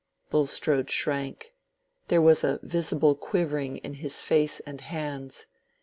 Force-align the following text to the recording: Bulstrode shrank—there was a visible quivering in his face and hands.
Bulstrode 0.31 0.89
shrank—there 0.89 2.23
was 2.23 2.43
a 2.43 2.59
visible 2.63 3.13
quivering 3.13 3.77
in 3.77 3.93
his 3.93 4.19
face 4.19 4.59
and 4.61 4.81
hands. 4.81 5.45